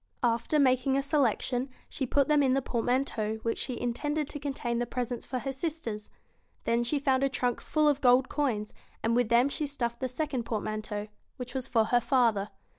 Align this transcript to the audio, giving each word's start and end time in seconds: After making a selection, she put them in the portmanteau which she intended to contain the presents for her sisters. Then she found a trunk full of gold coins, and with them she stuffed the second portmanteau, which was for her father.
After 0.23 0.57
making 0.57 0.97
a 0.97 1.03
selection, 1.03 1.69
she 1.87 2.07
put 2.07 2.27
them 2.27 2.41
in 2.41 2.55
the 2.55 2.61
portmanteau 2.63 3.35
which 3.43 3.59
she 3.59 3.79
intended 3.79 4.27
to 4.29 4.39
contain 4.39 4.79
the 4.79 4.87
presents 4.87 5.27
for 5.27 5.37
her 5.37 5.51
sisters. 5.51 6.09
Then 6.63 6.83
she 6.83 6.97
found 6.97 7.21
a 7.23 7.29
trunk 7.29 7.61
full 7.61 7.87
of 7.87 8.01
gold 8.01 8.27
coins, 8.27 8.73
and 9.03 9.15
with 9.15 9.29
them 9.29 9.47
she 9.47 9.67
stuffed 9.67 9.99
the 9.99 10.09
second 10.09 10.43
portmanteau, 10.43 11.09
which 11.37 11.53
was 11.53 11.67
for 11.67 11.85
her 11.85 12.01
father. 12.01 12.49